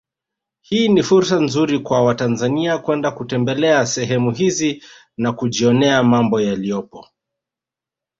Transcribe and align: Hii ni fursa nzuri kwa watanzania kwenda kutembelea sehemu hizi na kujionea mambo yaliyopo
Hii 0.61 0.87
ni 0.89 1.03
fursa 1.03 1.39
nzuri 1.39 1.79
kwa 1.79 2.03
watanzania 2.05 2.77
kwenda 2.77 3.11
kutembelea 3.11 3.85
sehemu 3.85 4.31
hizi 4.31 4.83
na 5.17 5.33
kujionea 5.33 6.03
mambo 6.03 6.41
yaliyopo 6.41 7.07